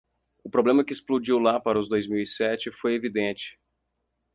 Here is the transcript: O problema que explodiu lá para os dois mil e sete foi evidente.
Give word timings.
O 0.43 0.49
problema 0.49 0.83
que 0.83 0.91
explodiu 0.91 1.37
lá 1.37 1.59
para 1.59 1.79
os 1.79 1.87
dois 1.87 2.07
mil 2.07 2.19
e 2.19 2.25
sete 2.25 2.71
foi 2.71 2.95
evidente. 2.95 3.59